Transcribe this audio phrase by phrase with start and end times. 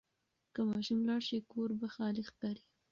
[0.53, 2.63] که ماشوم لاړ شي، کور به خالي ښکاري.